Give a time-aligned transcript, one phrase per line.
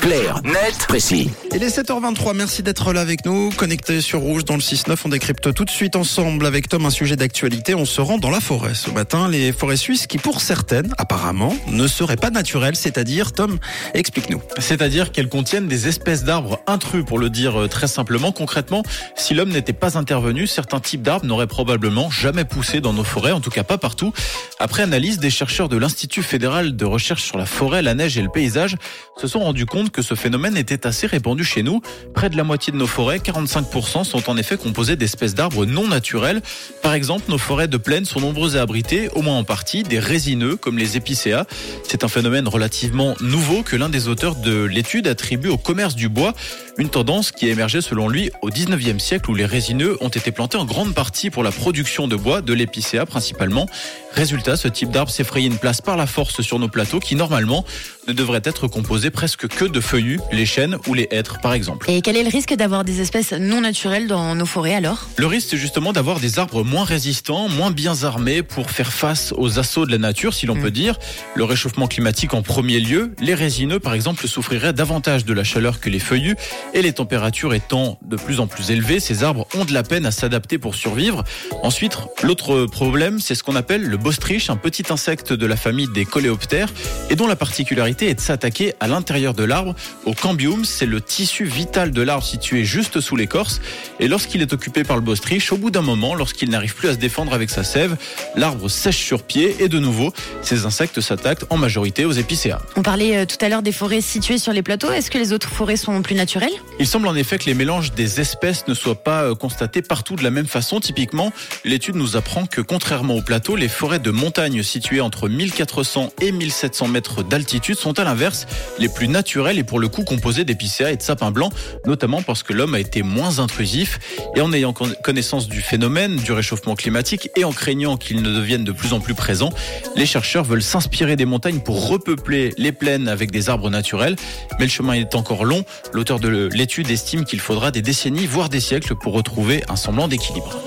[0.00, 1.30] Clair, net, précis.
[1.54, 3.50] Il est 7h23, merci d'être là avec nous.
[3.50, 6.90] Connecté sur Rouge dans le 6-9, on décrypte tout de suite ensemble avec Tom un
[6.90, 7.74] sujet d'actualité.
[7.74, 11.54] On se rend dans la forêt ce matin, les forêts suisses qui pour certaines, apparemment,
[11.66, 12.76] ne seraient pas naturelles.
[12.76, 13.58] C'est-à-dire, Tom,
[13.92, 14.40] explique-nous.
[14.58, 18.32] C'est-à-dire qu'elles contiennent des espèces d'arbres intrus, pour le dire euh, très simplement.
[18.32, 18.82] Concrètement,
[19.16, 23.32] si l'homme n'était pas intervenu, certains types d'arbres n'auraient probablement jamais poussé dans nos forêts,
[23.32, 24.14] en tout cas pas partout.
[24.60, 28.22] Après analyse, des chercheurs de l'Institut fédéral de recherche sur la forêt, la neige et
[28.22, 28.76] le paysage
[29.20, 31.80] se sont rendus compte que ce phénomène était assez répandu chez nous.
[32.14, 35.88] Près de la moitié de nos forêts, 45%, sont en effet composées d'espèces d'arbres non
[35.88, 36.42] naturels.
[36.82, 39.98] Par exemple, nos forêts de plaine sont nombreuses à abriter, au moins en partie, des
[39.98, 41.44] résineux comme les épicéas.
[41.86, 46.08] C'est un phénomène relativement nouveau que l'un des auteurs de l'étude attribue au commerce du
[46.08, 46.34] bois,
[46.78, 50.30] une tendance qui a émergé selon lui au 19e siècle où les résineux ont été
[50.30, 53.66] plantés en grande partie pour la production de bois, de l'épicéa principalement.
[54.12, 57.16] Résultat, ce type d'arbre s'est frayé une place par la force sur nos plateaux qui
[57.16, 57.64] normalement
[58.10, 61.88] ne devraient être composés presque que de feuillus, les chênes ou les hêtres par exemple.
[61.88, 65.06] Et quel est le risque d'avoir des espèces non naturelles dans nos forêts alors?
[65.16, 69.32] Le risque c'est justement d'avoir des arbres moins résistants, moins bien armés pour faire face
[69.36, 70.62] aux assauts de la nature si l'on Mm.
[70.62, 70.98] peut dire.
[71.36, 75.78] Le réchauffement climatique en premier lieu, les résineux par exemple souffriraient davantage de la chaleur
[75.78, 76.34] que les feuillus
[76.74, 80.06] et les températures étant de plus en plus élevées, ces arbres ont de la peine
[80.06, 81.22] à s'adapter pour survivre.
[81.62, 85.88] Ensuite, l'autre problème, c'est ce qu'on appelle le bostrich, un petit insecte de la famille
[85.94, 86.68] des coléoptères
[87.10, 91.00] et dont la particularité est de s'attaquer à l'intérieur de l'arbre, au cambium, c'est le
[91.00, 93.60] tissu vital de l'arbre situé juste sous l'écorce.
[93.98, 96.94] Et lorsqu'il est occupé par le bostrich, au bout d'un moment, lorsqu'il n'arrive plus à
[96.94, 97.96] se défendre avec sa sève,
[98.36, 102.60] l'arbre sèche sur pied et de nouveau, ces insectes s'attaquent en majorité aux épicéas.
[102.76, 104.90] On parlait euh, tout à l'heure des forêts situées sur les plateaux.
[104.90, 106.50] Est-ce que les autres forêts sont plus naturelles?
[106.78, 110.16] Il semble en effet que les mélanges des espèces ne soient pas euh, constatés partout
[110.16, 110.80] de la même façon.
[110.80, 111.32] Typiquement,
[111.64, 116.32] l'étude nous apprend que contrairement au plateau, les forêts de montagne situées entre 1400 et
[116.32, 118.46] 1700 mètres d'altitude sont à l'inverse
[118.78, 121.52] les plus naturelles et pour le coup composées d'épicéas et de sapins blancs,
[121.86, 123.98] notamment parce que l'homme a été moins intrusif.
[124.36, 128.30] Et en ayant con- connaissance du phénomène du réchauffement climatique et en craignant qu'il ne
[128.34, 129.50] devienne de plus en plus présent,
[129.96, 134.16] les chercheurs veulent s'inspirer des montagnes pour repeupler les plaines avec des arbres naturels.
[134.58, 135.64] Mais le chemin est encore long.
[135.92, 140.08] L'auteur de l'étude estime qu'il faudra des décennies, voire des siècles pour retrouver un semblant
[140.08, 140.60] d'équilibre.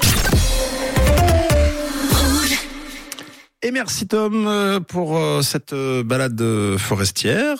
[3.65, 6.43] Et merci Tom euh, pour euh, cette euh, balade
[6.77, 7.57] forestière.